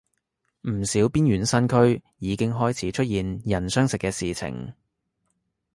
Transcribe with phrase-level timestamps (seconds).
[0.61, 4.73] 唔少邊遠山區已經開始出現人相食嘅事情